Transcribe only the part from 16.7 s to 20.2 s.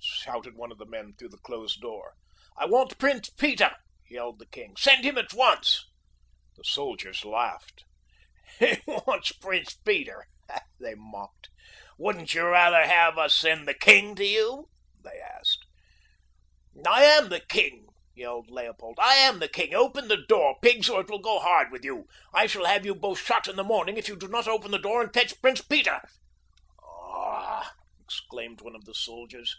"I am the king!" yelled Leopold. "I am the king! Open